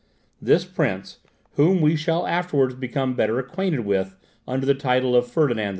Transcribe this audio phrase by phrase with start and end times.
[0.41, 1.19] This prince,
[1.57, 4.15] whom we shall afterwards become better acquainted with
[4.47, 5.69] under the title of Ferdinand II.